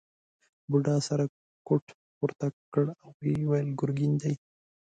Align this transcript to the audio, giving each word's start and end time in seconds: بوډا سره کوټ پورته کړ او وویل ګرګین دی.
بوډا 0.69 0.95
سره 1.07 1.23
کوټ 1.67 1.85
پورته 2.17 2.47
کړ 2.73 2.85
او 3.01 3.09
وویل 3.39 3.67
ګرګین 3.79 4.13
دی. 4.21 4.33